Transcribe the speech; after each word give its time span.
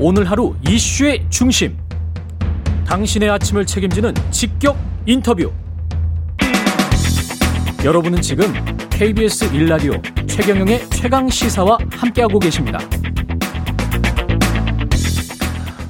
오늘 0.00 0.28
하루 0.28 0.56
이슈의 0.68 1.24
중심. 1.30 1.76
당신의 2.84 3.30
아침을 3.30 3.64
책임지는 3.64 4.12
직격 4.32 4.76
인터뷰. 5.06 5.52
여러분은 7.84 8.20
지금 8.20 8.52
KBS 8.90 9.52
1라디오 9.52 10.28
최경영의 10.28 10.90
최강 10.90 11.28
시사와 11.28 11.78
함께하고 11.92 12.40
계십니다. 12.40 12.80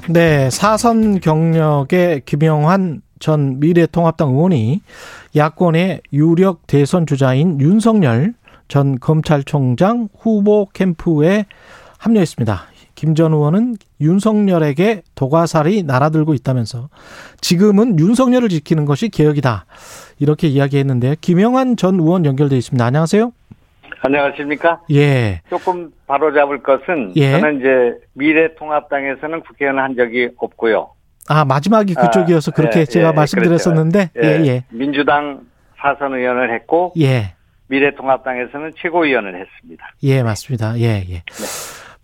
네, 0.07 0.51
사선 0.51 1.19
경력의 1.19 2.21
김영환 2.25 3.01
전 3.19 3.59
미래통합당 3.59 4.29
의원이 4.29 4.81
야권의 5.35 6.01
유력 6.13 6.67
대선 6.67 7.07
주자인 7.07 7.59
윤석열 7.59 8.35
전 8.67 8.99
검찰총장 8.99 10.09
후보 10.15 10.67
캠프에 10.73 11.45
합류했습니다. 11.97 12.74
김 12.95 13.13
전 13.15 13.33
의원은 13.33 13.75
윤석열에게 14.01 15.03
도가살이 15.15 15.83
날아들고 15.83 16.33
있다면서 16.33 16.89
지금은 17.39 17.99
윤석열을 17.99 18.49
지키는 18.49 18.85
것이 18.85 19.09
개혁이다. 19.09 19.65
이렇게 20.19 20.47
이야기했는데 20.47 21.15
김영환 21.21 21.77
전 21.77 21.99
의원 21.99 22.25
연결돼 22.25 22.57
있습니다. 22.57 22.83
안녕하세요. 22.83 23.31
안녕하십니까? 24.01 24.81
예. 24.91 25.41
조금 25.49 25.91
바로 26.07 26.33
잡을 26.33 26.61
것은 26.61 27.13
예. 27.15 27.31
저는 27.31 27.59
이제 27.59 27.69
미래통합당에서는 28.13 29.41
국회의원 29.41 29.79
한 29.79 29.95
적이 29.95 30.29
없고요. 30.37 30.89
아, 31.27 31.43
마지막이 31.45 31.95
그쪽이어서 31.95 32.51
아, 32.51 32.55
그렇게 32.55 32.81
예, 32.81 32.85
제가 32.85 33.09
예, 33.09 33.11
말씀드렸었는데 33.13 34.09
그렇죠. 34.13 34.43
예, 34.43 34.47
예. 34.47 34.63
민주당 34.69 35.41
사선 35.81 36.13
의원을 36.13 36.53
했고 36.53 36.93
예. 36.99 37.33
미래통합당에서는 37.67 38.73
최고위원을 38.77 39.41
했습니다. 39.41 39.91
예, 40.03 40.21
맞습니다. 40.21 40.77
예, 40.79 41.03
예. 41.09 41.23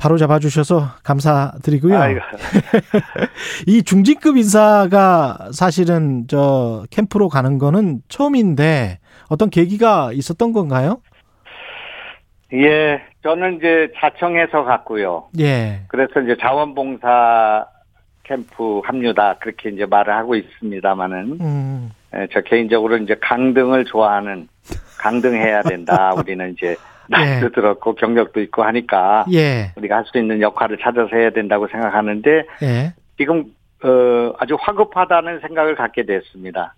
바로 0.02 0.18
잡아주셔서 0.18 0.96
감사드리고요. 1.04 1.94
이 3.68 3.84
중진급 3.84 4.36
인사가 4.36 5.50
사실은 5.54 6.26
저 6.28 6.86
캠프로 6.90 7.30
가는 7.30 7.60
거는 7.60 8.02
처음인데 8.08 8.98
어떤 9.30 9.52
계기가 9.52 10.10
있었던 10.12 10.54
건가요? 10.54 11.02
예, 12.54 13.00
저는 13.22 13.58
이제 13.58 13.92
자청해서 13.98 14.64
갔고요. 14.64 15.30
예. 15.40 15.84
그래서 15.88 16.20
이제 16.22 16.36
자원봉사 16.42 17.68
캠프 18.24 18.82
합류다 18.84 19.36
그렇게 19.40 19.70
이제 19.70 19.86
말을 19.86 20.16
하고 20.16 20.34
있습니다만은 20.34 21.38
음. 21.42 21.92
예, 22.16 22.28
저 22.34 22.42
개인적으로 22.42 22.98
이제 22.98 23.16
강등을 23.22 23.86
좋아하는 23.86 24.48
강등해야 24.98 25.62
된다. 25.62 26.12
우리는 26.18 26.54
이제 26.54 26.76
나이도 27.10 27.50
들었고 27.52 27.96
경력도 27.96 28.42
있고 28.42 28.64
하니까 28.64 29.26
예. 29.34 29.72
우리가 29.76 29.98
할 29.98 30.06
수 30.06 30.18
있는 30.18 30.42
역할을 30.42 30.78
찾아서 30.78 31.16
해야 31.16 31.30
된다고 31.30 31.68
생각하는데 31.68 32.44
예. 32.64 32.94
지금 33.18 33.46
어, 33.84 34.34
아주 34.40 34.58
화급하다는 34.60 35.40
생각을 35.42 35.76
갖게 35.76 36.04
됐습니다. 36.04 36.76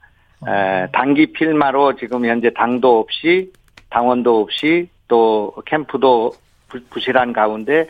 에, 0.48 0.88
단기 0.92 1.28
필마로 1.34 1.96
지금 1.96 2.26
현재 2.26 2.50
당도 2.52 3.00
없이 3.00 3.52
당원도 3.90 4.42
없이 4.42 4.90
또 5.08 5.54
캠프도 5.66 6.32
부, 6.70 6.80
부실한 6.90 7.34
가운데 7.34 7.88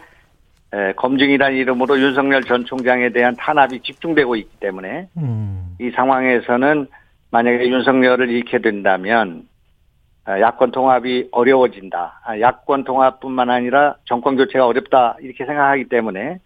에, 0.73 0.93
검증이라는 0.93 1.57
이름으로 1.57 1.99
윤석열 1.99 2.43
전 2.43 2.65
총장에 2.65 3.09
대한 3.09 3.35
탄압이 3.35 3.81
집중되고 3.81 4.35
있기 4.35 4.57
때문에 4.59 5.07
음. 5.17 5.75
이 5.79 5.89
상황에서는 5.91 6.87
만약에 7.31 7.67
윤석열을 7.69 8.29
잃게 8.29 8.59
된다면 8.59 9.43
아, 9.47 9.52
야권 10.27 10.71
통합이 10.71 11.29
어려워진다. 11.31 12.21
아, 12.23 12.39
야권 12.39 12.85
통합뿐만 12.85 13.49
아니라 13.49 13.95
정권 14.05 14.37
교체가 14.37 14.65
어렵다 14.65 15.17
이렇게 15.21 15.45
생각하기 15.45 15.89
때문에 15.89 16.39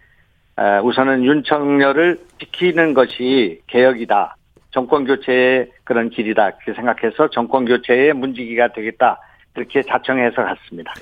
아, 0.55 0.81
우선은 0.81 1.23
윤석열을 1.23 2.19
지키는 2.39 2.93
것이 2.95 3.61
개혁이다. 3.67 4.35
정권 4.71 5.05
교체의 5.05 5.71
그런 5.83 6.09
길이다. 6.09 6.51
그렇게 6.51 6.73
생각해서 6.73 7.29
정권 7.29 7.65
교체의 7.65 8.13
문지기가 8.13 8.73
되겠다. 8.73 9.19
그렇게 9.57 9.81
자청해서 9.81 10.35
갔습니다. 10.35 10.93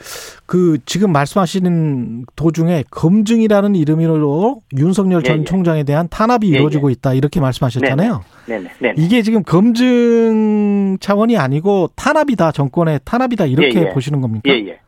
그 0.45 0.77
지금 0.85 1.11
말씀하시는 1.11 2.25
도중에 2.37 2.85
검증이라는 2.89 3.75
이름으로 3.75 4.61
윤석열 4.77 5.23
전 5.23 5.37
예, 5.37 5.39
예. 5.41 5.43
총장에 5.43 5.83
대한 5.83 6.07
탄압이 6.07 6.53
예, 6.53 6.55
이루어지고 6.55 6.89
있다 6.89 7.13
이렇게 7.13 7.41
말씀하셨잖아요. 7.41 8.21
네네. 8.47 8.69
네. 8.79 8.93
이게 8.95 9.21
지금 9.23 9.43
검증 9.43 10.97
차원이 11.01 11.37
아니고 11.37 11.89
탄압이다 11.97 12.53
정권의 12.53 13.01
탄압이다 13.03 13.45
이렇게 13.45 13.79
예, 13.79 13.85
예. 13.87 13.89
보시는 13.89 14.21
겁니까? 14.21 14.49
예, 14.49 14.53
예. 14.67 14.79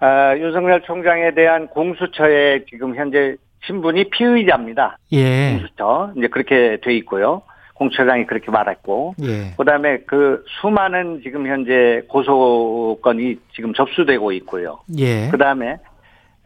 아, 0.00 0.36
윤석열 0.36 0.82
총장에 0.82 1.32
대한 1.34 1.68
공수처에 1.68 2.66
지금 2.68 2.94
현재 2.94 3.36
신분이 3.64 4.10
피의자입니다. 4.10 4.98
예. 5.12 5.52
공수처. 5.52 6.12
이제 6.18 6.28
그렇게 6.28 6.76
돼 6.84 6.94
있고요. 6.98 7.40
공처장이 7.76 8.26
그렇게 8.26 8.50
말했고. 8.50 9.14
예. 9.22 9.54
그다음에 9.56 9.98
그 10.06 10.44
수많은 10.60 11.20
지금 11.22 11.46
현재 11.46 12.02
고소건이 12.08 13.36
지금 13.54 13.74
접수되고 13.74 14.32
있고요. 14.32 14.80
예. 14.98 15.28
그다음에 15.28 15.78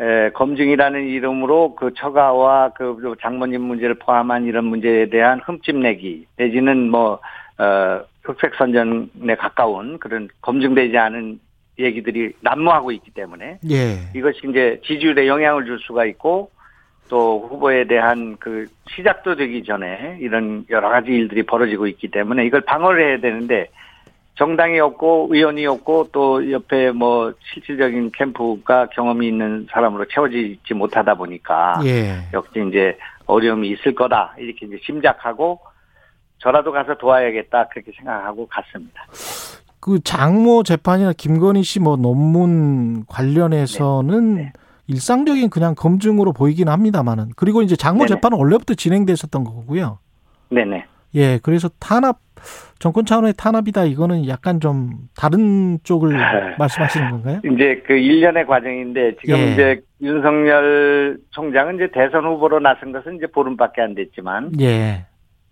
에, 0.00 0.30
검증이라는 0.30 1.06
이름으로 1.06 1.74
그 1.74 1.92
처가와 1.94 2.70
그 2.70 3.14
장모님 3.20 3.62
문제를 3.62 3.96
포함한 3.96 4.46
이런 4.46 4.64
문제에 4.64 5.08
대한 5.08 5.40
흠집내기 5.40 6.26
내지는 6.36 6.90
뭐 6.90 7.20
어, 7.58 8.00
흑색 8.22 8.54
선전에 8.56 9.34
가까운 9.38 9.98
그런 9.98 10.28
검증되지 10.40 10.96
않은 10.96 11.38
얘기들이 11.78 12.32
난무하고 12.40 12.92
있기 12.92 13.10
때문에 13.12 13.58
예. 13.70 13.98
이것이 14.14 14.40
이제 14.48 14.80
지지율에 14.84 15.26
영향을 15.26 15.64
줄 15.64 15.78
수가 15.80 16.06
있고 16.06 16.50
또 17.10 17.46
후보에 17.50 17.84
대한 17.86 18.36
그 18.38 18.66
시작도 18.88 19.34
되기 19.36 19.64
전에 19.64 20.16
이런 20.20 20.64
여러 20.70 20.88
가지 20.88 21.10
일들이 21.10 21.42
벌어지고 21.42 21.88
있기 21.88 22.08
때문에 22.08 22.46
이걸 22.46 22.60
방어를 22.62 23.10
해야 23.10 23.20
되는데 23.20 23.68
정당이 24.36 24.78
없고 24.78 25.28
의원이 25.30 25.66
없고 25.66 26.08
또 26.12 26.50
옆에 26.50 26.92
뭐 26.92 27.34
실질적인 27.52 28.12
캠프가 28.14 28.86
경험이 28.86 29.28
있는 29.28 29.66
사람으로 29.70 30.06
채워지지 30.06 30.72
못하다 30.72 31.14
보니까 31.16 31.80
예. 31.84 32.22
역시 32.32 32.64
이제 32.68 32.96
어려움이 33.26 33.68
있을 33.70 33.94
거다 33.94 34.34
이렇게 34.38 34.66
이제 34.66 34.78
심작하고 34.82 35.58
저라도 36.38 36.72
가서 36.72 36.94
도와야겠다 36.96 37.68
그렇게 37.68 37.92
생각하고 37.96 38.46
갔습니다. 38.46 39.04
그 39.80 39.98
장모 40.02 40.62
재판이나 40.62 41.12
김건희 41.12 41.62
씨 41.64 41.80
뭐 41.80 41.96
논문 41.96 43.04
관련해서는 43.06 44.36
네, 44.36 44.42
네. 44.44 44.52
일상적인 44.90 45.50
그냥 45.50 45.74
검증으로 45.76 46.32
보이긴 46.32 46.68
합니다만은 46.68 47.30
그리고 47.36 47.62
이제 47.62 47.76
장모 47.76 48.06
네네. 48.06 48.16
재판은 48.16 48.36
원래부터 48.36 48.74
진행됐었던 48.74 49.44
거고요. 49.44 49.98
네네. 50.50 50.84
예, 51.14 51.38
그래서 51.42 51.68
탄압 51.78 52.18
정권 52.78 53.04
차원의 53.04 53.34
탄압이다 53.36 53.84
이거는 53.84 54.26
약간 54.26 54.60
좀 54.60 54.90
다른 55.16 55.78
쪽을 55.84 56.12
네. 56.12 56.56
말씀하시는 56.58 57.10
건가요? 57.10 57.40
이제 57.44 57.82
그 57.86 57.92
일련의 57.94 58.46
과정인데 58.46 59.16
지금 59.20 59.38
예. 59.38 59.52
이제 59.52 59.80
윤석열 60.00 61.18
총장은 61.30 61.76
이제 61.76 61.88
대선 61.92 62.24
후보로 62.24 62.58
나선 62.60 62.92
것은 62.92 63.16
이제 63.16 63.26
보름밖에 63.26 63.82
안 63.82 63.94
됐지만 63.94 64.52
예, 64.60 65.04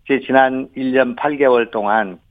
제 0.06 0.20
지난 0.20 0.68
1년 0.76 1.16
8개월 1.16 1.70
동안 1.70 2.12
어, 2.12 2.27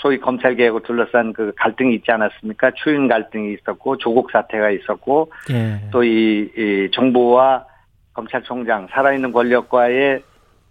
소위 0.00 0.18
검찰 0.18 0.54
개혁을 0.54 0.82
둘러싼 0.82 1.32
그 1.32 1.52
갈등이 1.56 1.94
있지 1.94 2.10
않았습니까? 2.10 2.72
추인 2.82 3.08
갈등이 3.08 3.54
있었고 3.54 3.96
조국 3.98 4.30
사태가 4.30 4.70
있었고 4.70 5.30
예, 5.50 5.80
또이 5.90 6.90
정부와 6.92 7.66
검찰총장 8.12 8.88
살아있는 8.90 9.32
권력과의 9.32 10.22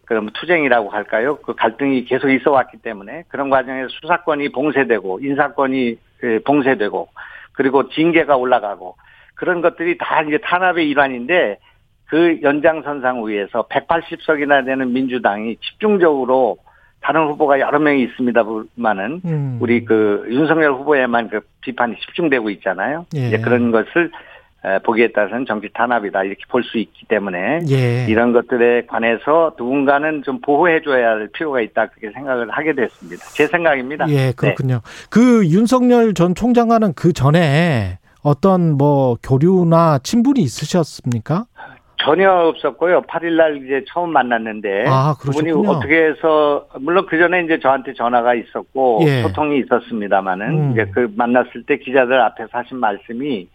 그럼 0.05 0.29
투쟁이라고 0.33 0.89
할까요? 0.89 1.37
그 1.37 1.55
갈등이 1.55 2.05
계속 2.05 2.29
있어 2.29 2.51
왔기 2.51 2.77
때문에 2.77 3.23
그런 3.29 3.49
과정에서 3.49 3.87
수사권이 4.01 4.49
봉쇄되고 4.49 5.19
인사권이 5.21 5.97
예, 6.23 6.39
봉쇄되고 6.39 7.07
그리고 7.53 7.89
징계가 7.89 8.35
올라가고 8.35 8.95
그런 9.35 9.61
것들이 9.61 9.97
다 9.97 10.21
이제 10.21 10.37
탄압의 10.37 10.87
일환인데 10.89 11.57
그 12.05 12.39
연장선상 12.43 13.25
위에서 13.25 13.67
180석이나 13.69 14.65
되는 14.65 14.91
민주당이 14.93 15.55
집중적으로 15.57 16.57
다른 17.01 17.27
후보가 17.27 17.59
여러 17.59 17.79
명이 17.79 18.03
있습니다만은 18.03 19.21
음. 19.25 19.57
우리 19.59 19.83
그 19.85 20.25
윤석열 20.29 20.73
후보에만 20.73 21.29
그 21.29 21.41
비판이 21.61 21.95
집중되고 21.99 22.49
있잖아요. 22.51 23.05
예. 23.15 23.27
이제 23.27 23.37
그런 23.39 23.71
것을 23.71 24.11
에, 24.63 24.77
보기에 24.79 25.11
따라서는 25.11 25.47
정치 25.47 25.69
탄압이다 25.73 26.23
이렇게 26.23 26.43
볼 26.47 26.61
수 26.63 26.77
있기 26.77 27.07
때문에 27.07 27.61
예, 27.71 28.05
이런 28.07 28.31
것들에 28.31 28.85
관해서 28.85 29.55
누군가는 29.57 30.21
좀 30.23 30.39
보호해줘야 30.41 31.09
할 31.09 31.29
필요가 31.33 31.61
있다 31.61 31.87
그렇게 31.87 32.11
생각을 32.13 32.51
하게 32.51 32.73
됐습니다. 32.73 33.25
제 33.33 33.47
생각입니다. 33.47 34.07
예, 34.09 34.31
그렇군요. 34.35 34.81
그 35.09 35.47
윤석열 35.47 36.13
전 36.13 36.35
총장과는 36.35 36.93
그 36.93 37.11
전에 37.13 37.97
어떤 38.23 38.77
뭐 38.77 39.17
교류나 39.23 39.97
친분이 40.03 40.39
있으셨습니까? 40.41 41.45
전혀 42.03 42.31
없었고요. 42.31 43.03
8일 43.03 43.33
날 43.33 43.57
이제 43.63 43.83
처음 43.87 44.11
만났는데 44.11 44.85
아, 44.87 45.15
그분이. 45.19 45.51
어떻게 45.67 46.05
해서 46.05 46.67
물론 46.79 47.05
그 47.05 47.17
전에 47.17 47.43
이제 47.43 47.59
저한테 47.59 47.93
전화가 47.93 48.33
있었고 48.33 49.01
예. 49.03 49.21
소통이 49.21 49.59
있었습니다만은 49.59 50.47
음. 50.47 50.71
이제 50.71 50.85
그 50.93 51.11
만났을 51.15 51.63
때 51.65 51.77
기자들 51.77 52.19
앞에서 52.19 52.49
하신 52.51 52.77
말씀이 52.77 53.47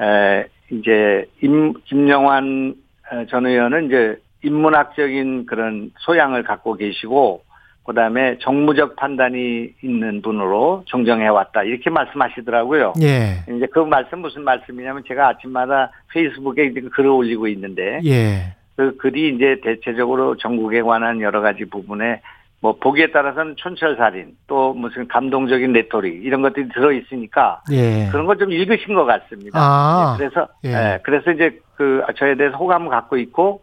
에 0.00 0.44
이제 0.70 1.26
임 1.42 1.74
김영환 1.84 2.74
어, 3.10 3.26
전 3.28 3.46
의원은 3.46 3.86
이제 3.86 4.16
인문학적인 4.42 5.46
그런 5.46 5.90
소양을 5.98 6.42
갖고 6.44 6.74
계시고 6.74 7.42
그다음에 7.84 8.38
정무적 8.40 8.96
판단이 8.96 9.74
있는 9.82 10.22
분으로 10.22 10.84
정정해 10.86 11.26
왔다 11.28 11.62
이렇게 11.64 11.90
말씀하시더라고요. 11.90 12.92
예. 13.02 13.42
이제 13.54 13.66
그 13.72 13.80
말씀 13.80 14.20
무슨 14.20 14.44
말씀이냐면 14.44 15.02
제가 15.06 15.28
아침마다 15.28 15.90
페이스북에 16.12 16.66
이제 16.66 16.80
글을 16.80 17.10
올리고 17.10 17.48
있는데 17.48 18.00
예. 18.04 18.54
그 18.76 18.96
글이 18.96 19.34
이제 19.34 19.60
대체적으로 19.62 20.36
전국에 20.36 20.80
관한 20.82 21.20
여러 21.20 21.40
가지 21.40 21.64
부분에 21.64 22.20
뭐 22.60 22.76
보기에 22.78 23.10
따라서는 23.10 23.56
촌철살인 23.56 24.36
또 24.46 24.72
무슨 24.72 25.08
감동적인 25.08 25.72
레토릭 25.72 26.24
이런 26.24 26.42
것들이 26.42 26.68
들어 26.68 26.92
있으니까 26.92 27.60
예. 27.72 28.08
그런 28.12 28.26
걸 28.26 28.36
좀 28.36 28.52
읽으신 28.52 28.94
것 28.94 29.04
같습니다. 29.04 29.58
아. 29.60 30.14
예, 30.14 30.18
그래서 30.18 30.48
예. 30.64 30.68
예, 30.68 30.98
그래서 31.02 31.32
이제 31.32 31.58
그 31.74 32.02
저에 32.16 32.36
대해서 32.36 32.56
호감을 32.56 32.88
갖고 32.90 33.16
있고 33.16 33.60
어 33.60 33.62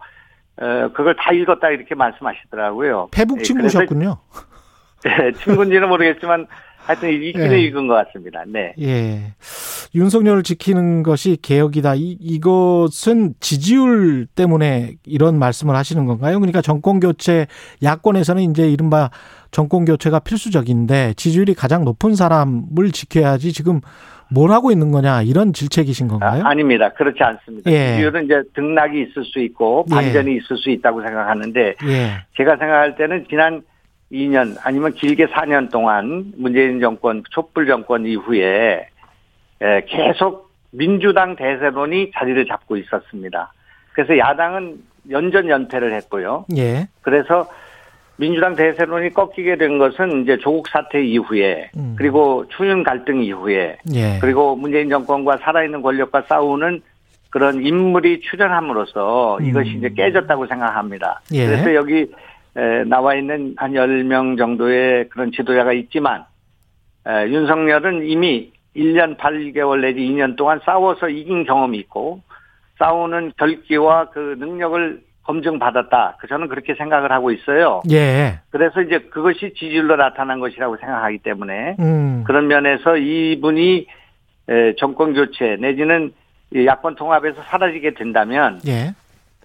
그걸 0.93 1.15
다 1.15 1.31
읽었다 1.31 1.69
이렇게 1.69 1.95
말씀하시더라고요. 1.95 3.09
페북 3.11 3.39
예, 3.39 3.43
친구셨군요. 3.43 4.17
그래서, 5.01 5.23
예, 5.23 5.31
친구인지는 5.31 5.87
모르겠지만 5.87 6.47
하여튼 6.85 7.09
읽기는 7.09 7.51
예. 7.51 7.59
읽은 7.61 7.87
것 7.87 7.93
같습니다. 8.05 8.43
네. 8.47 8.73
예. 8.81 9.33
윤석열을 9.93 10.43
지키는 10.43 11.03
것이 11.03 11.37
개혁이다. 11.41 11.95
이, 11.95 12.17
이것은 12.19 13.33
지지율 13.39 14.25
때문에 14.25 14.95
이런 15.05 15.37
말씀을 15.37 15.75
하시는 15.75 16.05
건가요? 16.05 16.39
그러니까 16.39 16.61
정권 16.61 16.99
교체, 16.99 17.47
야권에서는 17.83 18.41
이제 18.43 18.69
이른바 18.69 19.09
정권 19.51 19.85
교체가 19.85 20.19
필수적인데 20.19 21.13
지지율이 21.15 21.53
가장 21.53 21.83
높은 21.83 22.15
사람을 22.15 22.91
지켜야지 22.91 23.51
지금 23.53 23.81
뭘 24.31 24.51
하고 24.51 24.71
있는 24.71 24.91
거냐 24.91 25.23
이런 25.23 25.53
질책이신 25.53 26.07
건가요? 26.07 26.43
아, 26.45 26.53
닙니다 26.53 26.89
그렇지 26.89 27.17
않습니다. 27.21 27.71
예. 27.71 27.93
지지율은 27.93 28.25
이제 28.25 28.41
등락이 28.53 29.01
있을 29.01 29.25
수 29.25 29.39
있고 29.39 29.85
예. 29.89 29.95
반전이 29.95 30.37
있을 30.37 30.57
수 30.57 30.69
있다고 30.69 31.01
생각하는데 31.01 31.75
예. 31.83 32.25
제가 32.37 32.57
생각할 32.57 32.95
때는 32.95 33.25
지난 33.29 33.63
2년 34.11 34.57
아니면 34.63 34.93
길게 34.93 35.27
4년 35.27 35.71
동안 35.71 36.33
문재인 36.37 36.79
정권 36.79 37.23
촛불 37.29 37.67
정권 37.67 38.05
이후에 38.05 38.87
에, 39.61 39.81
계속 39.85 40.49
민주당 40.71 41.35
대세론이 41.35 42.11
자리를 42.15 42.45
잡고 42.47 42.77
있었습니다. 42.77 43.53
그래서 43.93 44.17
야당은 44.17 44.77
연전 45.09 45.49
연패를 45.49 45.93
했고요. 45.93 46.45
예. 46.57 46.87
그래서 47.01 47.49
민주당 48.17 48.55
대세론이 48.55 49.11
꺾이게 49.11 49.57
된 49.57 49.77
것은 49.77 50.23
이제 50.23 50.37
조국 50.37 50.67
사태 50.67 51.03
이후에 51.03 51.71
음. 51.77 51.95
그리고 51.97 52.45
추윤 52.49 52.83
갈등 52.83 53.23
이후에 53.23 53.77
예. 53.93 54.19
그리고 54.19 54.55
문재인 54.55 54.89
정권과 54.89 55.37
살아있는 55.37 55.81
권력과 55.81 56.23
싸우는 56.27 56.81
그런 57.29 57.63
인물이 57.63 58.21
출연함으로써 58.21 59.37
음. 59.37 59.45
이것이 59.45 59.71
이제 59.77 59.89
깨졌다고 59.89 60.47
생각합니다. 60.47 61.21
예. 61.33 61.45
그래서 61.45 61.73
여기 61.75 62.01
에, 62.01 62.07
나와 62.87 63.15
있는 63.15 63.53
한 63.57 63.73
10명 63.73 64.37
정도의 64.37 65.09
그런 65.09 65.31
지도자가 65.31 65.73
있지만 65.73 66.25
에, 67.07 67.27
윤석열은 67.29 68.05
이미 68.07 68.51
1년 68.75 69.17
8개월 69.17 69.81
내지 69.81 69.99
2년 70.01 70.35
동안 70.35 70.59
싸워서 70.65 71.09
이긴 71.09 71.43
경험이 71.45 71.77
있고 71.79 72.21
싸우는 72.79 73.33
결기와 73.37 74.09
그 74.09 74.35
능력을 74.39 75.01
검증받았다. 75.23 76.17
그 76.19 76.27
저는 76.27 76.47
그렇게 76.47 76.73
생각을 76.75 77.11
하고 77.11 77.31
있어요. 77.31 77.81
예. 77.91 78.39
그래서 78.49 78.81
이제 78.81 78.99
그것이 79.11 79.53
지지율로 79.53 79.95
나타난 79.95 80.39
것이라고 80.39 80.77
생각하기 80.77 81.19
때문에 81.19 81.75
음. 81.79 82.23
그런 82.25 82.47
면에서 82.47 82.97
이분이 82.97 83.87
에, 84.49 84.75
정권 84.77 85.13
교체 85.13 85.57
내지는 85.59 86.11
이 86.51 86.65
야권 86.65 86.95
통합에서 86.95 87.43
사라지게 87.43 87.93
된다면 87.93 88.59
예. 88.67 88.93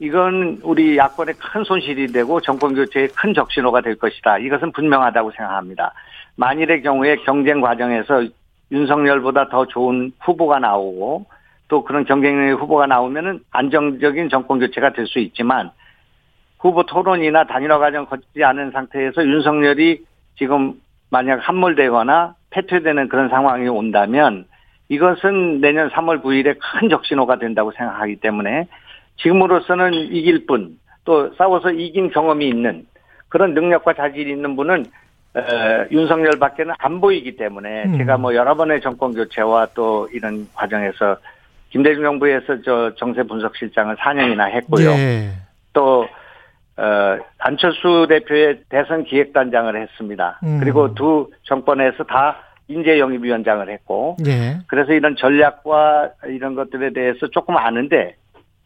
이건 0.01 0.59
우리 0.63 0.97
야권의 0.97 1.35
큰 1.35 1.63
손실이 1.65 2.09
되고 2.09 2.41
정권 2.41 2.75
교체의 2.75 3.09
큰 3.09 3.33
적신호가 3.33 3.81
될 3.81 3.97
것이다. 3.97 4.39
이것은 4.39 4.73
분명하다고 4.73 5.31
생각합니다. 5.33 5.93
만일의 6.37 6.83
경우에 6.83 7.17
경쟁 7.25 7.61
과정에서 7.61 8.25
윤석열보다 8.73 9.49
더 9.49 9.67
좋은 9.67 10.13
후보가 10.21 10.59
나오고 10.59 11.27
또 11.69 11.85
그런 11.85 12.05
경쟁력의 12.05 12.55
후보가 12.57 12.87
나오면은 12.87 13.41
안정적인 13.51 14.29
정권 14.31 14.59
교체가 14.59 14.93
될 14.93 15.07
수 15.07 15.19
있지만 15.21 15.71
후보 16.59 16.83
토론이나 16.85 17.45
단일화 17.45 17.79
과정 17.79 18.07
거치지 18.07 18.43
않은 18.43 18.73
상태에서 18.73 19.25
윤석열이 19.25 20.03
지금 20.37 20.75
만약 21.11 21.37
함몰되거나 21.47 22.35
패퇴되는 22.51 23.09
그런 23.09 23.29
상황이 23.29 23.69
온다면 23.69 24.47
이것은 24.89 25.61
내년 25.61 25.91
3월 25.91 26.23
9일에 26.23 26.57
큰 26.59 26.89
적신호가 26.89 27.39
된다고 27.39 27.71
생각하기 27.73 28.17
때문에 28.17 28.67
지금으로서는 29.17 29.93
이길 29.95 30.47
뿐 30.47 30.79
또 31.05 31.33
싸워서 31.35 31.71
이긴 31.71 32.11
경험이 32.11 32.49
있는 32.49 32.87
그런 33.29 33.55
능력과 33.55 33.95
자질이 33.95 34.31
있는 34.31 34.57
분은 34.57 34.87
에, 35.37 35.87
윤석열 35.91 36.39
밖에는 36.39 36.75
안 36.79 37.01
보이기 37.01 37.37
때문에 37.37 37.85
음. 37.85 37.99
제가 37.99 38.17
뭐 38.17 38.35
여러 38.35 38.55
번의 38.55 38.81
정권 38.81 39.13
교체와 39.15 39.69
또 39.75 40.09
이런 40.13 40.49
과정에서 40.55 41.17
김대중 41.71 42.05
정부에서 42.05 42.63
저 42.63 42.95
정세 42.95 43.23
분석 43.25 43.57
실장을 43.57 43.95
4년이나 43.97 44.49
했고요. 44.51 44.91
예. 44.91 45.31
또 45.73 46.07
어, 46.77 47.19
안철수 47.39 48.07
대표의 48.09 48.61
대선 48.69 49.05
기획단장을 49.05 49.81
했습니다. 49.81 50.39
음. 50.45 50.61
그리고 50.61 50.95
두 50.95 51.31
정권에서 51.43 52.05
다 52.05 52.37
인재 52.69 52.99
영입위원장을 53.01 53.69
했고 53.69 54.17
예. 54.27 54.59
그래서 54.69 54.93
이런 54.93 55.17
전략과 55.17 56.11
이런 56.29 56.55
것들에 56.55 56.93
대해서 56.93 57.27
조금 57.27 57.57
아는데 57.57 58.15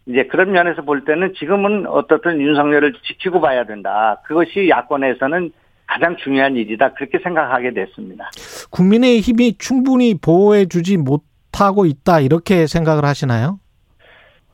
이제 0.08 0.24
그런 0.24 0.52
면에서 0.52 0.82
볼 0.82 1.04
때는 1.04 1.34
지금은 1.38 1.86
어떻든 1.86 2.40
윤석열을 2.40 2.94
지키고 3.06 3.40
봐야 3.40 3.64
된다. 3.64 4.20
그것이 4.26 4.68
야권에서는 4.70 5.52
가장 5.86 6.16
중요한 6.16 6.56
일이다. 6.56 6.92
그렇게 6.94 7.18
생각하게 7.18 7.72
됐습니다. 7.72 8.30
국민의 8.70 9.20
힘이 9.20 9.56
충분히 9.58 10.14
보호해 10.18 10.66
주지 10.66 10.96
못하고 10.96 11.84
있다 11.86 12.20
이렇게 12.20 12.66
생각을 12.66 13.04
하시나요? 13.04 13.58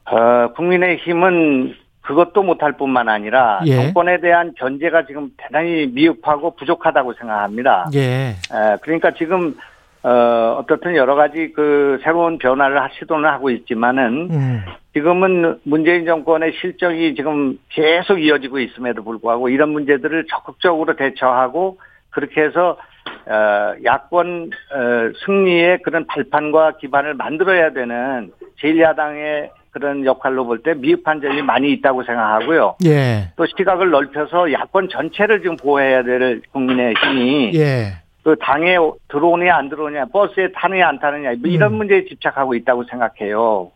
어, 0.07 0.53
국민의 0.55 0.99
힘은 0.99 1.75
그것도 2.03 2.43
못할 2.43 2.73
뿐만 2.77 3.09
아니라 3.09 3.61
예. 3.67 3.77
정권에 3.77 4.21
대한 4.21 4.53
견제가 4.59 5.07
지금 5.07 5.31
대단히 5.39 5.87
미흡하고 5.87 6.55
부족하다고 6.57 7.15
생각합니다. 7.15 7.89
예. 7.95 8.01
에, 8.01 8.77
그러니까 8.83 9.13
지금 9.15 9.57
어, 10.03 10.59
어떻든 10.61 10.97
여러 10.97 11.15
가지 11.15 11.51
그 11.55 11.99
새로운 12.05 12.37
변화를 12.39 12.83
하- 12.83 12.91
시도는 12.99 13.27
하고 13.29 13.49
있지만은 13.51 14.29
음. 14.31 14.61
지금은 14.95 15.59
문재인 15.65 16.07
정권의 16.07 16.53
실정이 16.61 17.15
지금 17.17 17.59
계속 17.69 18.19
이어지고 18.23 18.61
있음에도 18.61 19.03
불구하고 19.03 19.49
이런 19.49 19.71
문제들을 19.71 20.27
적극적으로 20.31 20.95
대처하고 20.95 21.79
그렇게 22.11 22.43
해서 22.43 22.79
어, 23.27 23.75
야권 23.85 24.51
어, 24.73 25.13
승리의 25.27 25.83
그런 25.83 26.07
발판과 26.07 26.77
기반을 26.79 27.15
만들어야 27.15 27.73
되는 27.73 28.31
제1야당의 28.63 29.51
그런 29.73 30.05
역할로 30.05 30.47
볼 30.47 30.63
때 30.63 30.75
미흡한 30.75 31.21
점이 31.21 31.43
많이 31.43 31.73
있다고 31.73 32.05
생각하고요. 32.05 32.77
예. 32.87 33.33
또 33.35 33.45
시각을 33.45 33.91
넓혀서 33.91 34.53
야권 34.53 34.89
전체를 34.89 35.41
지금 35.43 35.57
보호해야 35.57 36.05
될 36.05 36.41
국민의 36.53 36.95
힘이 36.95 37.51
예. 37.57 37.95
그 38.23 38.37
당에 38.41 38.77
들어오느냐 39.09 39.57
안 39.57 39.69
들어오느냐 39.69 40.07
버스에 40.07 40.53
타느냐 40.53 40.89
안 40.89 41.01
타느냐 41.01 41.33
뭐 41.41 41.51
이런 41.51 41.73
음. 41.73 41.79
문제에 41.79 42.05
집착하고 42.05 42.55
있다고 42.55 42.85
생각해요. 42.85 43.73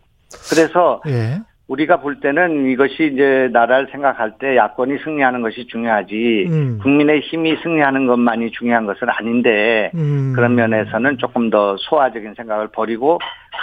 그래서 0.51 1.01
예. 1.07 1.39
우리가 1.69 2.01
볼 2.01 2.21
때는 2.21 2.71
이것이 2.71 3.11
이제 3.13 3.51
나라를 3.53 3.89
생각할 3.91 4.39
때 4.39 4.57
야권이 4.57 4.99
승리하는 5.05 5.43
것이 5.43 5.67
중요하지 5.67 6.47
음. 6.49 6.79
국민의 6.83 7.21
힘이 7.21 7.57
승리하는 7.63 8.07
것만이 8.07 8.53
중요한 8.53 8.87
것은 8.87 9.09
아닌데 9.11 9.91
음. 9.95 10.33
그런 10.35 10.55
면에서는 10.55 11.19
조금 11.19 11.51
더 11.51 11.77
소화적인 11.79 12.35
생각을 12.35 12.69
버리고 12.69 13.19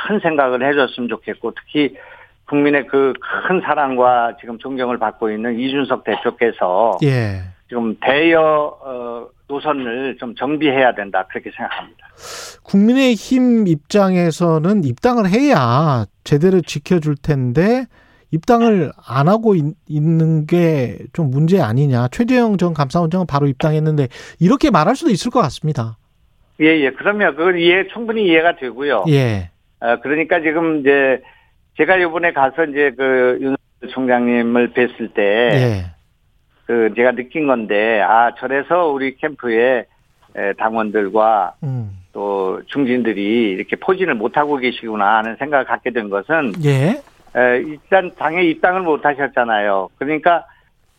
큰 0.08 0.20
생각을 0.20 0.68
해줬으면 0.68 1.10
좋겠고 1.10 1.54
특히 1.56 1.96
국민의 2.46 2.86
그 2.86 3.14
큰 3.48 3.62
사랑과 3.62 4.36
지금 4.40 4.58
존경을 4.58 4.98
받고 4.98 5.30
있는 5.30 5.60
이준석 5.60 6.04
대표께서 6.04 6.98
예. 7.04 7.42
지금 7.68 7.96
대여 8.02 8.78
어, 8.82 9.28
노선을 9.48 10.18
좀 10.20 10.34
정비해야 10.36 10.96
된다 10.96 11.26
그렇게 11.30 11.52
생각합니다. 11.56 12.08
국민의힘 12.64 13.68
입장에서는 13.68 14.84
입당을 14.84 15.30
해야 15.30 16.06
제대로 16.24 16.62
지켜줄 16.62 17.16
텐데 17.22 17.86
입당을 18.32 18.92
안 19.08 19.28
하고 19.28 19.56
있, 19.56 19.64
는 19.90 20.46
게 20.48 20.98
좀 21.14 21.30
문제 21.30 21.62
아니냐. 21.62 22.08
최재형 22.10 22.58
전 22.58 22.74
감사원장은 22.74 23.28
바로 23.28 23.48
입당했는데 23.48 24.08
이렇게 24.40 24.72
말할 24.72 24.96
수도 24.96 25.12
있을 25.12 25.32
것 25.32 25.42
같습니다. 25.42 25.98
예, 26.60 26.66
예. 26.82 26.92
그러면 26.92 27.36
그건 27.36 27.58
이해 27.60 27.88
충분히 27.94 28.26
이해가 28.28 28.56
되고요. 28.58 29.06
예. 29.10 29.52
어, 29.80 30.00
그러니까 30.02 30.42
지금 30.42 30.80
이제 30.80 31.22
제가 31.78 31.98
이번에 31.98 32.34
가서 32.34 32.66
이제 32.66 32.92
그 32.98 33.38
윤 33.42 33.56
총장님을 33.90 34.74
뵀을 34.74 35.14
때 35.14 35.22
예. 35.54 35.86
그 36.66 36.94
제가 36.96 37.12
느낀 37.12 37.48
건데 37.48 38.02
아 38.02 38.34
저래서 38.36 38.88
우리 38.88 39.16
캠프에 39.16 39.86
에, 40.36 40.54
당원들과 40.54 41.56
음. 41.64 41.92
또 42.12 42.62
중진들이 42.68 43.52
이렇게 43.52 43.76
포진을 43.76 44.16
못 44.16 44.38
하고 44.38 44.58
계시구나 44.58 45.18
하는 45.18 45.36
생각을 45.38 45.66
갖게 45.66 45.92
된 45.92 46.10
것은 46.10 46.54
예. 46.64 47.02
에, 47.36 47.58
일단 47.60 48.12
당에 48.16 48.44
입당을 48.44 48.82
못 48.82 49.06
하셨잖아요. 49.06 49.90
그러니까 49.98 50.46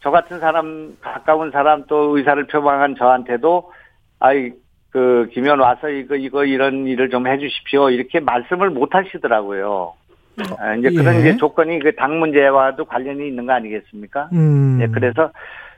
저 0.01 0.11
같은 0.11 0.39
사람 0.39 0.97
가까운 1.01 1.51
사람 1.51 1.85
또 1.87 2.17
의사를 2.17 2.47
표방한 2.47 2.95
저한테도 2.97 3.73
아이 4.21 4.53
그 4.91 5.29
김현 5.33 5.59
와서 5.59 5.89
이거 5.89 6.15
이거 6.15 6.45
이런 6.45 6.87
일을 6.87 7.11
좀 7.11 7.27
해주십시오 7.27 7.91
이렇게 7.91 8.21
말씀을 8.21 8.71
못 8.71 8.95
하시더라고요. 8.95 9.95
아, 10.59 10.75
이제 10.75 10.90
그런 10.90 11.16
예. 11.16 11.21
이제 11.21 11.37
조건이 11.37 11.78
그 11.78 11.93
당 11.97 12.19
문제와도 12.19 12.85
관련이 12.85 13.26
있는 13.26 13.47
거 13.47 13.52
아니겠습니까? 13.55 14.28
음. 14.33 14.78
네, 14.78 14.87
그래서 14.88 15.31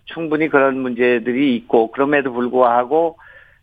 충분히 0.07 0.49
그런 0.49 0.79
문제들이 0.79 1.55
있고 1.57 1.91
그럼에도 1.93 2.33
불구하고 2.33 3.19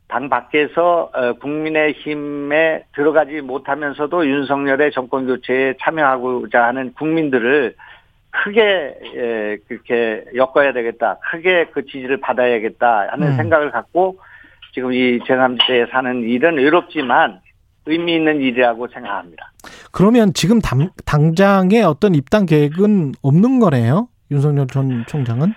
당 0.07 0.29
밖에서 0.29 1.09
어, 1.13 1.33
국민의힘에 1.33 2.85
들어가지 2.93 3.41
못하면서도 3.41 4.27
윤석열의 4.27 4.91
정권 4.91 5.25
교체에 5.25 5.73
참여하고자 5.81 6.63
하는 6.63 6.93
국민들을 6.93 7.75
크게 8.31 8.95
예, 9.15 9.57
그렇게 9.67 10.23
엮어야 10.35 10.73
되겠다, 10.73 11.17
크게 11.31 11.67
그 11.73 11.85
지지를 11.85 12.17
받아야겠다 12.17 13.07
하는 13.11 13.29
음. 13.29 13.35
생각을 13.37 13.71
갖고 13.71 14.19
지금 14.73 14.91
이 14.93 15.19
제3지대에 15.19 15.89
사는 15.89 16.21
일은 16.21 16.57
외롭지만 16.57 17.39
의미 17.85 18.15
있는 18.15 18.41
일이라고 18.41 18.87
생각합니다. 18.87 19.51
그러면 19.95 20.33
지금 20.33 20.59
당, 20.59 20.89
당장의 21.05 21.81
어떤 21.83 22.15
입당 22.15 22.45
계획은 22.45 23.13
없는 23.21 23.59
거네요? 23.61 24.09
윤석열 24.29 24.67
전 24.67 25.05
총장은? 25.07 25.53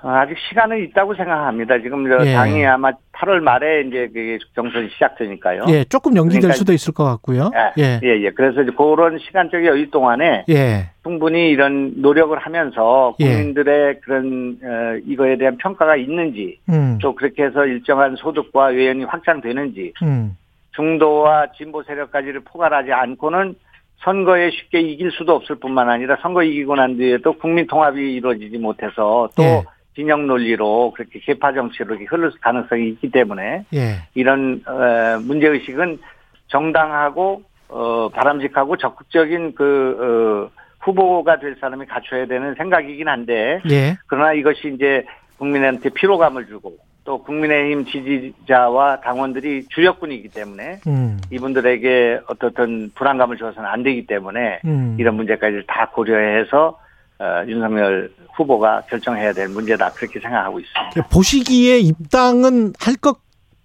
어, 0.00 0.10
아직 0.10 0.36
시간은 0.48 0.84
있다고 0.84 1.16
생각합니다. 1.16 1.80
지금 1.82 2.08
저 2.08 2.24
예. 2.24 2.34
당이 2.34 2.64
아마 2.64 2.92
8월 3.12 3.40
말에 3.40 3.80
이제 3.80 4.08
그 4.14 4.38
경선이 4.54 4.90
시작되니까요. 4.90 5.64
예, 5.70 5.82
조금 5.82 6.14
연기될 6.14 6.42
그러니까- 6.42 6.56
수도 6.56 6.72
있을 6.72 6.94
것 6.94 7.02
같고요. 7.02 7.50
예, 7.80 7.98
예. 8.04 8.22
예, 8.22 8.30
그래서 8.30 8.62
이제 8.62 8.70
그런 8.76 9.18
시간적 9.18 9.66
여유 9.66 9.90
동안에 9.90 10.44
예. 10.48 10.90
충분히 11.02 11.50
이런 11.50 11.94
노력을 11.96 12.38
하면서 12.38 13.16
예. 13.18 13.24
국민들의 13.24 14.00
그런 14.02 14.56
어, 14.62 15.00
이거에 15.04 15.36
대한 15.36 15.56
평가가 15.56 15.96
있는지 15.96 16.60
음. 16.68 17.00
또 17.02 17.16
그렇게 17.16 17.42
해서 17.42 17.66
일정한 17.66 18.14
소득과 18.14 18.66
외연이 18.66 19.02
확장되는지 19.02 19.94
음. 20.04 20.36
중도와 20.78 21.48
진보 21.56 21.82
세력까지를 21.82 22.40
포괄하지 22.44 22.92
않고는 22.92 23.56
선거에 24.04 24.50
쉽게 24.50 24.80
이길 24.80 25.10
수도 25.10 25.34
없을 25.34 25.56
뿐만 25.56 25.90
아니라 25.90 26.16
선거 26.22 26.44
이기고 26.44 26.76
난 26.76 26.96
뒤에도 26.96 27.32
국민 27.32 27.66
통합이 27.66 28.14
이루어지지 28.14 28.58
못해서 28.58 29.28
또 29.36 29.42
예. 29.42 29.64
진영 29.96 30.28
논리로 30.28 30.92
그렇게 30.94 31.18
개파 31.18 31.52
정치로 31.52 31.96
이렇게 31.96 32.04
흐를 32.04 32.30
가능성이 32.40 32.90
있기 32.90 33.10
때문에 33.10 33.64
예. 33.74 33.96
이런 34.14 34.62
어, 34.66 35.18
문제 35.22 35.48
의식은 35.48 35.98
정당하고 36.46 37.42
어, 37.68 38.08
바람직하고 38.10 38.76
적극적인 38.76 39.56
그 39.56 40.50
어, 40.54 40.58
후보가 40.78 41.40
될 41.40 41.56
사람이 41.60 41.86
갖춰야 41.86 42.26
되는 42.26 42.54
생각이긴 42.54 43.08
한데 43.08 43.60
예. 43.68 43.96
그러나 44.06 44.32
이것이 44.32 44.72
이제 44.74 45.04
국민한테 45.38 45.90
피로감을 45.90 46.46
주고 46.46 46.76
또 47.08 47.22
국민의힘 47.22 47.86
지지자와 47.86 49.00
당원들이 49.00 49.64
주력군이기 49.70 50.28
때문에 50.28 50.80
음. 50.86 51.18
이분들에게 51.30 52.20
어떻든 52.28 52.90
불안감을 52.94 53.38
줘서는 53.38 53.66
안 53.66 53.82
되기 53.82 54.06
때문에 54.06 54.60
음. 54.66 54.94
이런 55.00 55.14
문제까지 55.14 55.62
다 55.66 55.88
고려해서 55.94 56.78
어, 57.18 57.42
윤석열 57.46 58.10
후보가 58.36 58.82
결정해야 58.90 59.32
될 59.32 59.48
문제다 59.48 59.92
그렇게 59.92 60.20
생각하고 60.20 60.60
있습니다. 60.60 61.08
보시기에 61.10 61.78
입당은 61.78 62.74
할 62.78 62.94
것 62.96 63.16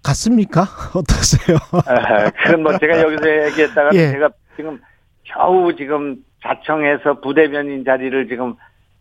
같습니까? 0.03 0.61
어떠세요? 0.95 1.57
어, 1.73 2.29
그건 2.45 2.63
뭐 2.63 2.77
제가 2.77 3.01
여기서 3.01 3.45
얘기했다가 3.47 3.89
예. 3.95 4.11
제가 4.11 4.29
지금 4.55 4.79
겨우 5.25 5.75
지금 5.75 6.15
자청에서 6.41 7.19
부대변인 7.19 7.83
자리를 7.83 8.25
지금 8.29 8.55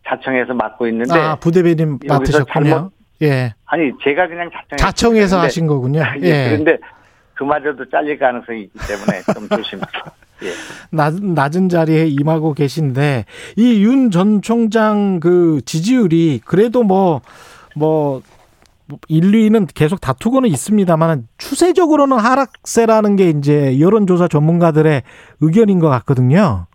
자청에서 0.09 0.53
맡고 0.55 0.89
있는데 0.89 1.17
아, 1.17 1.37
부대변인 1.37 2.01
맡으셨군요. 2.09 2.65
잘못- 2.71 2.91
예. 3.23 3.55
아니 3.73 3.91
제가 4.05 4.29
그냥 4.29 4.51
자청에서 4.77 5.37
했는데 5.37 5.47
하신 5.47 5.67
거군요. 5.67 6.03
예. 6.21 6.27
예. 6.27 6.49
그런데 6.51 6.79
그마저도 7.35 7.89
잘릴 7.91 8.19
가능성이 8.19 8.65
있기 8.65 8.79
때문에 8.87 9.23
좀 9.35 9.49
조심해서. 9.49 9.89
예. 10.43 10.51
낮은, 10.91 11.33
낮은 11.35 11.69
자리에 11.71 12.07
임하고 12.07 12.53
계신데 12.53 13.25
이 13.57 13.83
윤 13.83 14.11
전 14.11 14.43
총장 14.43 15.21
그 15.21 15.63
지지율이 15.65 16.43
그래도 16.45 16.83
뭐뭐 16.83 18.21
1, 19.09 19.23
2위는 19.23 19.69
계속 19.75 20.03
다투고는 20.03 20.51
있습니다만 20.51 21.29
추세적으로는 21.39 22.19
하락세라는 22.19 23.17
게 23.17 23.31
이제 23.31 23.81
여론조사 23.81 24.29
전문가들의 24.29 25.03
의견인 25.41 25.79
것 25.79 25.89
같거든요. 25.89 26.67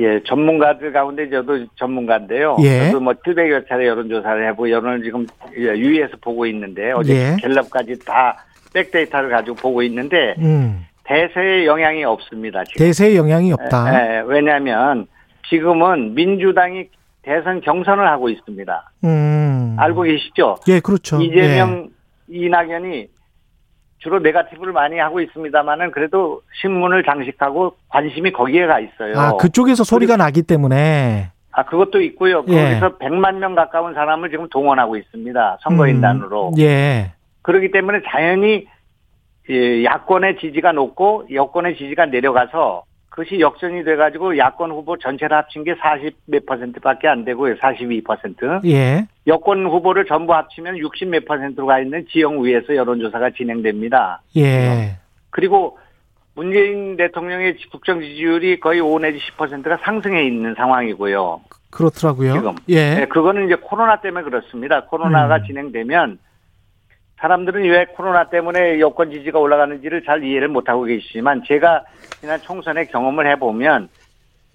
예, 0.00 0.20
전문가들 0.24 0.92
가운데 0.92 1.28
저도 1.28 1.66
전문가인데요. 1.76 2.56
예. 2.62 2.86
저도 2.86 3.00
뭐 3.00 3.12
700여 3.12 3.68
차례 3.68 3.86
여론조사를 3.86 4.46
해보고 4.48 4.70
여론을 4.70 5.02
지금 5.02 5.26
예, 5.56 5.76
유의해서 5.76 6.16
보고 6.20 6.46
있는데 6.46 6.92
어제 6.92 7.14
예. 7.14 7.36
갤럽까지 7.40 7.98
다 8.04 8.44
백데이터를 8.72 9.28
가지고 9.28 9.56
보고 9.56 9.82
있는데 9.82 10.34
음. 10.38 10.86
대세에 11.04 11.66
영향이 11.66 12.04
없습니다. 12.04 12.64
지금. 12.64 12.86
대세에 12.86 13.14
영향이 13.16 13.52
없다. 13.52 13.92
예, 13.92 14.16
예, 14.16 14.22
왜냐하면 14.26 15.06
지금은 15.48 16.14
민주당이 16.14 16.88
대선 17.22 17.60
경선을 17.60 18.08
하고 18.08 18.30
있습니다. 18.30 18.92
음. 19.04 19.76
알고 19.78 20.02
계시죠? 20.02 20.56
예, 20.68 20.80
그렇죠. 20.80 21.20
이재명, 21.20 21.90
이낙연이 22.28 23.08
주로 24.00 24.18
네가티브를 24.18 24.72
많이 24.72 24.98
하고 24.98 25.20
있습니다만은 25.20 25.90
그래도 25.92 26.42
신문을 26.60 27.04
장식하고 27.04 27.74
관심이 27.88 28.32
거기에 28.32 28.66
가 28.66 28.80
있어요. 28.80 29.10
예. 29.10 29.16
아, 29.16 29.32
그쪽에서 29.38 29.84
소리가 29.84 30.16
나기 30.16 30.42
때문에. 30.42 31.30
아, 31.52 31.64
그것도 31.64 32.00
있고요. 32.02 32.42
예. 32.48 32.80
거기서 32.80 32.98
100만 32.98 33.36
명 33.36 33.54
가까운 33.54 33.94
사람을 33.94 34.30
지금 34.30 34.48
동원하고 34.48 34.96
있습니다. 34.96 35.58
선거인단으로. 35.62 36.48
음, 36.48 36.58
예. 36.58 37.12
그렇기 37.42 37.70
때문에 37.70 38.00
자연히 38.10 38.66
예, 39.50 39.84
야권의 39.84 40.38
지지가 40.38 40.72
높고 40.72 41.26
여권의 41.32 41.76
지지가 41.76 42.06
내려가서 42.06 42.84
그것이 43.10 43.40
역전이 43.40 43.84
돼가지고 43.84 44.38
야권 44.38 44.70
후보 44.70 44.96
전체를 44.96 45.36
합친 45.36 45.64
게 45.64 45.74
40 45.74 46.14
몇 46.26 46.46
퍼센트밖에 46.46 47.08
안 47.08 47.24
되고요. 47.24 47.56
42%. 47.56 48.64
예. 48.66 49.06
여권 49.26 49.66
후보를 49.66 50.06
전부 50.06 50.32
합치면 50.32 50.78
60 50.78 51.08
몇 51.08 51.24
퍼센트로 51.24 51.66
가 51.66 51.80
있는 51.80 52.06
지역 52.10 52.38
위에서 52.38 52.74
여론조사가 52.74 53.30
진행됩니다. 53.30 54.22
예. 54.36 54.96
그리고 55.30 55.76
문재인 56.34 56.96
대통령의 56.96 57.56
국정 57.72 58.00
지지율이 58.00 58.60
거의 58.60 58.80
5 58.80 59.00
내지 59.00 59.18
10%가 59.18 59.78
상승해 59.82 60.24
있는 60.24 60.54
상황이고요. 60.54 61.40
그렇더라고요. 61.70 62.32
지금. 62.32 62.54
예. 62.68 62.94
네, 62.94 63.06
그거는 63.06 63.46
이제 63.46 63.56
코로나 63.56 64.00
때문에 64.00 64.22
그렇습니다. 64.24 64.84
코로나가 64.84 65.36
음. 65.36 65.44
진행되면 65.46 66.18
사람들은 67.20 67.62
왜 67.64 67.84
코로나 67.84 68.24
때문에 68.24 68.80
여권 68.80 69.10
지지가 69.10 69.38
올라가는지를 69.38 70.04
잘 70.04 70.24
이해를 70.24 70.48
못하고 70.48 70.84
계시지만 70.84 71.42
제가 71.46 71.84
지난 72.20 72.40
총선에 72.40 72.86
경험을 72.86 73.30
해보면 73.32 73.88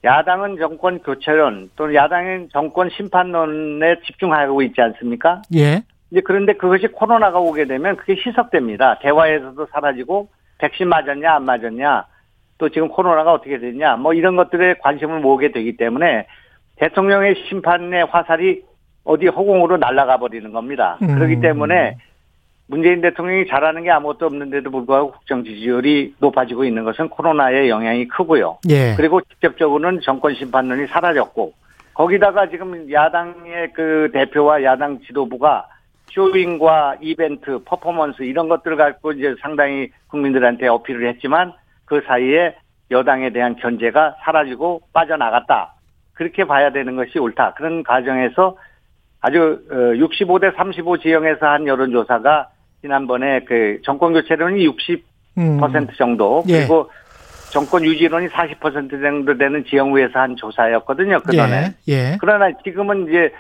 야당은 0.03 0.57
정권 0.57 1.00
교체론 1.00 1.69
또는 1.75 1.95
야당은 1.95 2.50
정권 2.51 2.89
심판론에 2.89 4.01
집중하고 4.05 4.62
있지 4.63 4.81
않습니까? 4.81 5.43
예. 5.55 5.84
이제 6.12 6.22
그런데 6.24 6.53
그것이 6.53 6.88
코로나가 6.88 7.39
오게 7.39 7.65
되면 7.65 7.95
그게 7.98 8.15
희석됩니다. 8.15 9.00
대화에서도 9.00 9.67
사라지고 9.72 10.29
백신 10.57 10.88
맞았냐 10.89 11.36
안 11.36 11.43
맞았냐 11.43 12.05
또 12.57 12.69
지금 12.69 12.88
코로나가 12.88 13.34
어떻게 13.34 13.60
됐냐 13.60 13.98
뭐 13.98 14.13
이런 14.13 14.36
것들에 14.36 14.75
관심을 14.79 15.19
모으게 15.19 15.51
되기 15.51 15.77
때문에 15.77 16.27
대통령의 16.77 17.36
심판의 17.48 18.05
화살이 18.05 18.63
어디 19.03 19.27
허공으로 19.27 19.77
날아가 19.77 20.17
버리는 20.17 20.51
겁니다. 20.51 20.98
음. 21.03 21.13
그렇기 21.13 21.41
때문에 21.41 21.98
문재인 22.67 23.01
대통령이 23.01 23.48
잘하는 23.48 23.84
게 23.84 23.91
아무것도 23.91 24.25
없는데도 24.25 24.72
불구하고 24.72 25.12
국정 25.12 25.43
지지율이 25.43 26.15
높아지고 26.19 26.65
있는 26.65 26.84
것은 26.84 27.10
코로나의 27.10 27.69
영향이 27.69 28.07
크고요. 28.07 28.57
예. 28.69 28.95
그리고 28.95 29.22
직접적으로는 29.22 30.01
정권 30.01 30.34
심판론이 30.34 30.88
사라졌고 30.88 31.53
거기다가 31.93 32.50
지금 32.50 32.91
야당의 32.91 33.74
그 33.74 34.10
대표와 34.13 34.63
야당 34.63 35.00
지도부가 35.01 35.67
쇼윙과 36.12 36.98
이벤트, 37.01 37.60
퍼포먼스 37.65 38.24
이런 38.24 38.50
것들을 38.50 38.77
갖고 38.77 39.12
이제 39.12 39.36
상당히 39.41 39.89
국민들한테 40.07 40.67
어필을 40.67 41.07
했지만 41.10 41.53
그 41.86 42.01
사이에 42.07 42.55
여당에 42.91 43.31
대한 43.31 43.55
견제가 43.55 44.15
사라지고 44.24 44.81
빠져나갔다. 44.93 45.74
그렇게 46.13 46.45
봐야 46.45 46.72
되는 46.72 46.95
것이 46.95 47.19
옳다. 47.19 47.53
그런 47.55 47.84
과정에서 47.84 48.57
아주 49.22 49.60
65대 49.69 50.55
35 50.55 51.00
지형에서 51.00 51.45
한 51.45 51.67
여론조사가 51.67 52.50
지난번에 52.96 53.39
그 53.46 53.80
정권 53.84 54.13
교체론이 54.13 54.68
60% 54.68 55.01
음. 55.39 55.60
정도 55.98 56.44
예. 56.48 56.60
그리고 56.60 56.89
정권 57.50 57.84
유지론이 57.84 58.27
40% 58.27 59.01
정도 59.01 59.36
되는 59.38 59.65
지형구에서 59.65 60.20
한 60.20 60.36
조사였거든요. 60.36 61.20
그 61.25 61.36
전에. 61.36 61.74
예. 61.88 61.94
예. 61.94 62.18
그러나 62.22 62.51
지금은 62.63 63.08
이제 63.08 63.32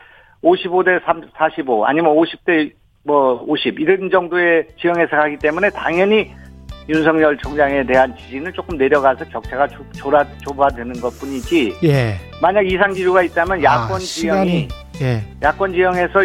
55대 0.43 0.99
45 1.37 1.85
아니면 1.85 2.15
50대 2.15 2.71
뭐 3.03 3.43
50 3.47 3.79
이런 3.79 4.09
정도의 4.09 4.67
지형에서 4.81 5.15
가기 5.15 5.37
때문에 5.37 5.69
당연히 5.69 6.31
윤석열 6.89 7.37
총장에 7.37 7.83
대한 7.85 8.15
지지는 8.17 8.51
조금 8.53 8.77
내려가서 8.77 9.25
격차가 9.25 9.67
좁- 9.67 9.93
좁아, 9.93 10.23
좁아드는 10.43 10.93
것 11.01 11.09
뿐이지 11.19 11.73
예. 11.83 12.15
만약 12.41 12.61
이상 12.65 12.93
기류가 12.93 13.21
있다면 13.23 13.63
야권 13.63 13.95
아, 13.95 13.99
지형이 13.99 14.07
시간이 14.07 14.67
예. 15.01 15.21
야권 15.41 15.73
지형에서 15.73 16.19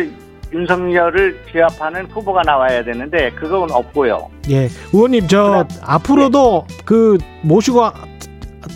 윤석열을 0.52 1.40
제압하는 1.52 2.06
후보가 2.06 2.42
나와야 2.42 2.82
되는데 2.84 3.30
그건 3.32 3.70
없고요. 3.70 4.28
예. 4.50 4.68
의원님 4.92 5.28
저 5.28 5.64
그다음- 5.66 5.82
앞으로도 5.82 6.66
그 6.84 7.18
모시고 7.42 7.88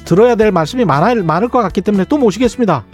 들어야 0.04 0.34
될 0.34 0.50
말씀이 0.52 0.84
많을 0.84 1.22
많을 1.22 1.48
것 1.48 1.60
같기 1.62 1.80
때문에 1.80 2.04
또 2.08 2.16
모시겠습니다. 2.18 2.84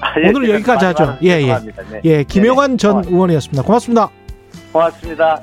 아, 0.00 0.20
예, 0.20 0.28
오늘 0.28 0.50
여기까지 0.50 0.84
하죠. 0.86 1.16
예, 1.22 1.28
예. 1.40 1.54
네. 1.90 2.00
예. 2.04 2.24
김영환 2.24 2.76
전 2.76 3.00
네, 3.02 3.08
의원이었습니다. 3.08 3.62
고맙습니다. 3.62 4.10
고맙습니다. 4.72 5.40